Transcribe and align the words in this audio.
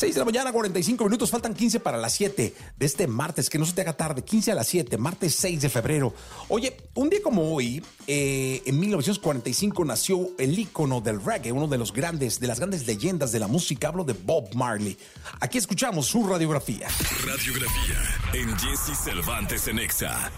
6 0.00 0.14
de 0.14 0.18
la 0.18 0.24
mañana, 0.24 0.50
45 0.50 1.04
minutos, 1.04 1.30
faltan 1.30 1.52
15 1.52 1.78
para 1.78 1.98
las 1.98 2.14
7 2.14 2.54
de 2.74 2.86
este 2.86 3.06
martes, 3.06 3.50
que 3.50 3.58
no 3.58 3.66
se 3.66 3.74
te 3.74 3.82
haga 3.82 3.92
tarde, 3.92 4.24
15 4.24 4.52
a 4.52 4.54
las 4.54 4.66
7, 4.66 4.96
martes 4.96 5.34
6 5.34 5.60
de 5.60 5.68
febrero. 5.68 6.14
Oye, 6.48 6.74
un 6.94 7.10
día 7.10 7.20
como 7.22 7.54
hoy, 7.54 7.84
eh, 8.06 8.62
en 8.64 8.80
1945 8.80 9.84
nació 9.84 10.30
el 10.38 10.58
ícono 10.58 11.02
del 11.02 11.22
reggae, 11.22 11.52
uno 11.52 11.68
de 11.68 11.76
los 11.76 11.92
grandes, 11.92 12.40
de 12.40 12.46
las 12.46 12.58
grandes 12.58 12.86
leyendas 12.86 13.30
de 13.30 13.40
la 13.40 13.46
música, 13.46 13.88
hablo 13.88 14.04
de 14.04 14.14
Bob 14.14 14.54
Marley. 14.54 14.96
Aquí 15.38 15.58
escuchamos 15.58 16.06
su 16.06 16.26
radiografía. 16.26 16.88
Radiografía 17.26 17.98
en 18.32 18.58
Jesse 18.58 18.96
Cervantes 19.04 19.68
en 19.68 19.80
Exa. 19.80 20.32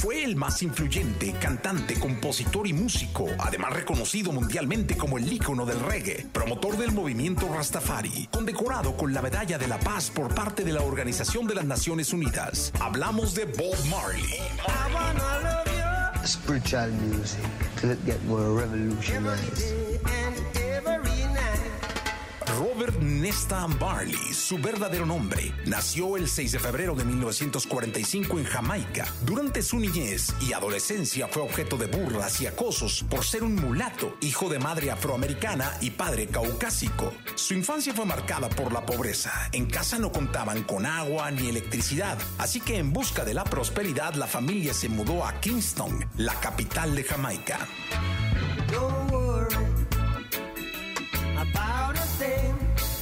Fue 0.00 0.24
el 0.24 0.34
más 0.34 0.62
influyente 0.62 1.34
cantante, 1.34 2.00
compositor 2.00 2.66
y 2.66 2.72
músico, 2.72 3.28
además 3.38 3.74
reconocido 3.74 4.32
mundialmente 4.32 4.96
como 4.96 5.18
el 5.18 5.30
ícono 5.30 5.66
del 5.66 5.78
reggae, 5.78 6.26
promotor 6.32 6.78
del 6.78 6.92
movimiento 6.92 7.52
Rastafari, 7.52 8.26
condecorado 8.32 8.96
con 8.96 9.12
la 9.12 9.20
Medalla 9.20 9.58
de 9.58 9.68
la 9.68 9.78
Paz 9.78 10.10
por 10.10 10.34
parte 10.34 10.64
de 10.64 10.72
la 10.72 10.80
Organización 10.80 11.46
de 11.46 11.56
las 11.56 11.66
Naciones 11.66 12.14
Unidas. 12.14 12.72
Hablamos 12.80 13.34
de 13.34 13.44
Bob 13.44 13.76
Marley. 13.90 14.40
Spiritual 16.24 16.90
music 16.92 17.44
get 18.06 18.24
more 18.24 18.54
revolutionized. 18.54 20.19
Robert 22.58 22.98
Nesta 23.00 23.66
Marley, 23.66 24.34
su 24.34 24.58
verdadero 24.58 25.06
nombre, 25.06 25.54
nació 25.66 26.16
el 26.16 26.28
6 26.28 26.52
de 26.52 26.58
febrero 26.58 26.94
de 26.94 27.04
1945 27.04 28.38
en 28.38 28.44
Jamaica. 28.44 29.06
Durante 29.24 29.62
su 29.62 29.78
niñez 29.78 30.34
y 30.40 30.52
adolescencia 30.52 31.28
fue 31.28 31.42
objeto 31.42 31.76
de 31.76 31.86
burlas 31.86 32.40
y 32.40 32.46
acosos 32.46 33.04
por 33.08 33.24
ser 33.24 33.44
un 33.44 33.54
mulato, 33.54 34.16
hijo 34.20 34.48
de 34.48 34.58
madre 34.58 34.90
afroamericana 34.90 35.72
y 35.80 35.90
padre 35.90 36.26
caucásico. 36.26 37.12
Su 37.34 37.54
infancia 37.54 37.94
fue 37.94 38.06
marcada 38.06 38.48
por 38.48 38.72
la 38.72 38.84
pobreza. 38.84 39.32
En 39.52 39.66
casa 39.66 39.98
no 39.98 40.10
contaban 40.10 40.62
con 40.64 40.86
agua 40.86 41.30
ni 41.30 41.48
electricidad, 41.48 42.18
así 42.38 42.60
que 42.60 42.78
en 42.78 42.92
busca 42.92 43.24
de 43.24 43.34
la 43.34 43.44
prosperidad 43.44 44.14
la 44.14 44.26
familia 44.26 44.74
se 44.74 44.88
mudó 44.88 45.24
a 45.24 45.40
Kingston, 45.40 46.08
la 46.16 46.34
capital 46.40 46.94
de 46.94 47.04
Jamaica. 47.04 47.68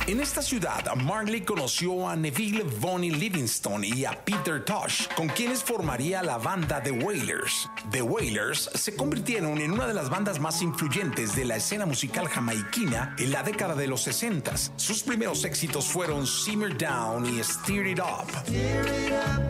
En 0.08 0.20
esta 0.20 0.40
ciudad, 0.40 0.86
Marley 0.96 1.42
conoció 1.42 2.08
a 2.08 2.16
Neville 2.16 2.62
Bonnie 2.80 3.10
Livingston 3.10 3.84
y 3.84 4.06
a 4.06 4.12
Peter 4.12 4.64
Tosh, 4.64 5.06
con 5.14 5.28
quienes 5.28 5.62
formaría 5.62 6.22
la 6.22 6.38
banda 6.38 6.82
The 6.82 6.92
Wailers. 6.92 7.68
The 7.90 8.00
Wailers 8.00 8.70
se 8.74 8.96
convirtieron 8.96 9.58
en 9.58 9.70
una 9.70 9.86
de 9.86 9.92
las 9.92 10.08
bandas 10.08 10.40
más 10.40 10.62
influyentes 10.62 11.36
de 11.36 11.44
la 11.44 11.56
escena 11.56 11.84
musical 11.84 12.26
jamaiquina 12.26 13.14
en 13.18 13.32
la 13.32 13.42
década 13.42 13.74
de 13.74 13.86
los 13.86 14.00
60. 14.00 14.56
Sus 14.76 15.02
primeros 15.02 15.44
éxitos 15.44 15.84
fueron 15.84 16.26
Simmer 16.26 16.78
Down 16.78 17.26
y 17.26 17.44
Steer 17.44 17.88
It 17.88 18.00
Up. 18.00 19.47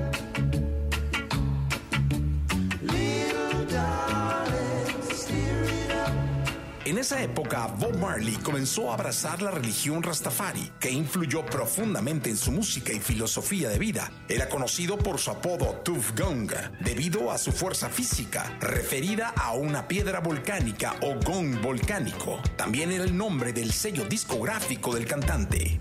En 6.89 6.97
esa 6.97 7.23
época, 7.23 7.67
Bob 7.67 7.99
Marley 7.99 8.35
comenzó 8.37 8.91
a 8.91 8.95
abrazar 8.95 9.43
la 9.43 9.51
religión 9.51 10.03
Rastafari, 10.03 10.73
que 10.81 10.91
influyó 10.91 11.45
profundamente 11.45 12.31
en 12.31 12.39
su 12.39 12.51
música 12.51 12.95
y 12.95 12.99
filosofía 12.99 13.69
de 13.69 13.79
vida. 13.79 14.11
Era 14.27 14.49
conocido 14.49 14.97
por 14.97 15.19
su 15.19 15.31
apodo 15.31 15.83
Tooth 15.85 16.19
Gong, 16.19 16.51
debido 16.81 17.31
a 17.31 17.37
su 17.37 17.53
fuerza 17.53 17.91
física, 17.91 18.57
referida 18.61 19.35
a 19.37 19.53
una 19.53 19.87
piedra 19.87 20.21
volcánica 20.21 20.97
o 21.03 21.17
gong 21.23 21.61
volcánico. 21.61 22.41
También 22.57 22.91
era 22.91 23.05
el 23.05 23.15
nombre 23.15 23.53
del 23.53 23.71
sello 23.71 24.07
discográfico 24.07 24.95
del 24.95 25.05
cantante. 25.05 25.79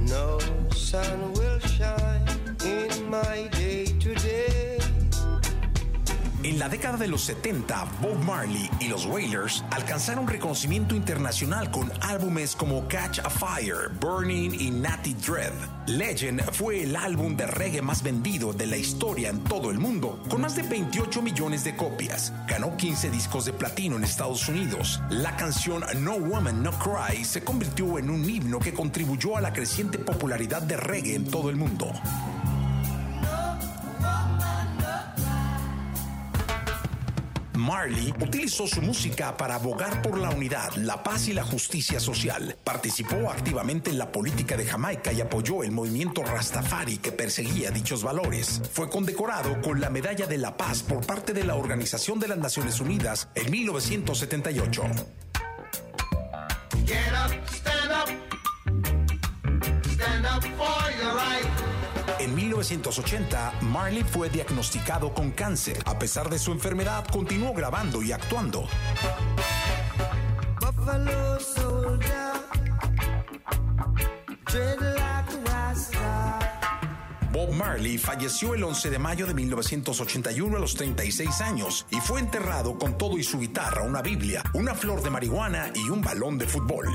No 0.00 0.40
sun 0.74 1.32
will 1.36 1.60
shine 1.60 2.56
in 2.64 3.08
my 3.08 3.48
day 3.56 3.84
today. 4.00 4.47
En 6.44 6.56
la 6.56 6.68
década 6.68 6.96
de 6.96 7.08
los 7.08 7.22
70, 7.22 7.84
Bob 8.00 8.16
Marley 8.24 8.70
y 8.78 8.86
los 8.86 9.06
Wailers 9.06 9.64
alcanzaron 9.72 10.28
reconocimiento 10.28 10.94
internacional 10.94 11.68
con 11.72 11.90
álbumes 12.00 12.54
como 12.54 12.86
Catch 12.86 13.18
a 13.18 13.28
Fire, 13.28 13.90
Burning 14.00 14.52
y 14.52 14.70
Natty 14.70 15.14
Dread. 15.14 15.52
Legend 15.88 16.42
fue 16.52 16.84
el 16.84 16.94
álbum 16.94 17.36
de 17.36 17.48
reggae 17.48 17.82
más 17.82 18.04
vendido 18.04 18.52
de 18.52 18.66
la 18.66 18.76
historia 18.76 19.30
en 19.30 19.42
todo 19.42 19.72
el 19.72 19.80
mundo, 19.80 20.22
con 20.28 20.42
más 20.42 20.54
de 20.54 20.62
28 20.62 21.22
millones 21.22 21.64
de 21.64 21.74
copias. 21.74 22.32
Ganó 22.46 22.76
15 22.76 23.10
discos 23.10 23.44
de 23.44 23.52
platino 23.52 23.96
en 23.96 24.04
Estados 24.04 24.48
Unidos. 24.48 25.00
La 25.10 25.34
canción 25.36 25.82
No 26.04 26.18
Woman 26.18 26.62
No 26.62 26.70
Cry 26.78 27.24
se 27.24 27.42
convirtió 27.42 27.98
en 27.98 28.10
un 28.10 28.30
himno 28.30 28.60
que 28.60 28.72
contribuyó 28.72 29.36
a 29.36 29.40
la 29.40 29.52
creciente 29.52 29.98
popularidad 29.98 30.62
de 30.62 30.76
reggae 30.76 31.16
en 31.16 31.28
todo 31.28 31.50
el 31.50 31.56
mundo. 31.56 31.90
Marley 37.68 38.14
utilizó 38.18 38.66
su 38.66 38.80
música 38.80 39.36
para 39.36 39.56
abogar 39.56 40.00
por 40.00 40.16
la 40.16 40.30
unidad, 40.30 40.72
la 40.76 41.02
paz 41.02 41.28
y 41.28 41.34
la 41.34 41.44
justicia 41.44 42.00
social. 42.00 42.56
Participó 42.64 43.30
activamente 43.30 43.90
en 43.90 43.98
la 43.98 44.10
política 44.10 44.56
de 44.56 44.64
Jamaica 44.64 45.12
y 45.12 45.20
apoyó 45.20 45.62
el 45.62 45.70
movimiento 45.70 46.22
Rastafari 46.22 46.96
que 46.96 47.12
perseguía 47.12 47.70
dichos 47.70 48.02
valores. 48.02 48.62
Fue 48.72 48.88
condecorado 48.88 49.60
con 49.60 49.82
la 49.82 49.90
Medalla 49.90 50.26
de 50.26 50.38
la 50.38 50.56
Paz 50.56 50.82
por 50.82 51.04
parte 51.04 51.34
de 51.34 51.44
la 51.44 51.56
Organización 51.56 52.18
de 52.18 52.28
las 52.28 52.38
Naciones 52.38 52.80
Unidas 52.80 53.28
en 53.34 53.50
1978. 53.50 54.82
Get 56.86 57.12
up, 57.12 57.32
stand 57.50 57.92
up. 57.92 58.08
Stand 59.92 60.24
up 60.24 60.42
for 60.56 60.77
1980, 62.58 63.52
Marley 63.60 64.02
fue 64.02 64.28
diagnosticado 64.28 65.14
con 65.14 65.30
cáncer. 65.30 65.78
A 65.84 65.96
pesar 65.96 66.28
de 66.28 66.40
su 66.40 66.50
enfermedad, 66.50 67.06
continuó 67.06 67.52
grabando 67.52 68.02
y 68.02 68.10
actuando. 68.10 68.66
Bob 77.30 77.52
Marley 77.52 77.96
falleció 77.96 78.54
el 78.54 78.64
11 78.64 78.90
de 78.90 78.98
mayo 78.98 79.26
de 79.28 79.34
1981 79.34 80.56
a 80.56 80.60
los 80.60 80.74
36 80.74 81.40
años 81.40 81.86
y 81.90 82.00
fue 82.00 82.18
enterrado 82.18 82.76
con 82.76 82.98
todo 82.98 83.18
y 83.18 83.22
su 83.22 83.38
guitarra, 83.38 83.82
una 83.84 84.02
Biblia, 84.02 84.42
una 84.54 84.74
flor 84.74 85.00
de 85.02 85.10
marihuana 85.10 85.70
y 85.76 85.88
un 85.90 86.02
balón 86.02 86.38
de 86.38 86.48
fútbol. 86.48 86.88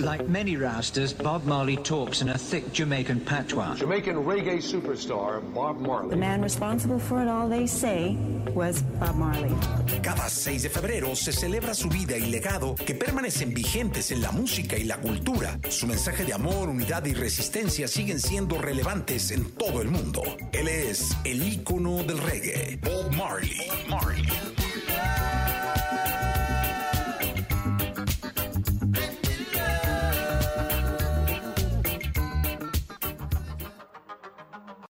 Like 0.00 0.28
many 0.28 0.56
Rastas, 0.56 1.12
Bob 1.16 1.44
Marley 1.44 1.76
talks 1.76 2.20
in 2.20 2.28
a 2.28 2.38
thick 2.38 2.72
Jamaican 2.72 3.20
patois. 3.20 3.76
Jamaican 3.76 4.16
reggae 4.16 4.60
superstar 4.60 5.40
Bob 5.54 5.78
The 5.78 5.86
Marley. 5.86 6.16
man 6.16 6.42
responsible 6.42 6.98
for 6.98 7.22
it 7.22 7.28
all, 7.28 7.48
they 7.48 7.66
say, 7.66 8.16
was 8.54 8.82
Bob 9.00 9.16
Marley. 9.16 9.54
Cada 10.02 10.28
6 10.28 10.62
de 10.62 10.68
febrero 10.68 11.14
se 11.14 11.32
celebra 11.32 11.74
su 11.74 11.88
vida 11.88 12.16
y 12.16 12.30
legado 12.30 12.74
que 12.74 12.94
permanecen 12.94 13.54
vigentes 13.54 14.10
en 14.10 14.20
la 14.20 14.32
música 14.32 14.76
y 14.76 14.84
la 14.84 14.96
cultura. 14.98 15.58
Su 15.68 15.86
mensaje 15.86 16.24
de 16.24 16.32
amor, 16.32 16.68
unidad 16.68 17.04
y 17.06 17.14
resistencia 17.14 17.88
siguen 17.88 18.20
siendo 18.20 18.58
relevantes 18.58 19.30
en 19.30 19.50
todo 19.52 19.80
el 19.80 19.88
mundo. 19.88 20.22
Él 20.52 20.68
es 20.68 21.16
el 21.24 21.42
ícono 21.42 22.02
del 22.02 22.18
reggae, 22.18 22.78
Bob 22.82 23.12
Marley. 23.14 24.63